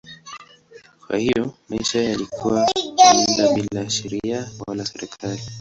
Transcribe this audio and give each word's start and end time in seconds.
Kwa 1.07 1.17
hiyo 1.17 1.53
maisha 1.69 2.01
yalikuwa 2.03 2.65
kwa 2.95 3.13
muda 3.13 3.53
bila 3.53 3.89
sheria 3.89 4.51
wala 4.67 4.85
serikali. 4.85 5.41